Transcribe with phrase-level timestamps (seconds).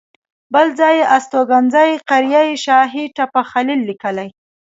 [0.53, 4.29] بل ځای یې استوګنځی قریه شاهي تپه خلیل لیکلی.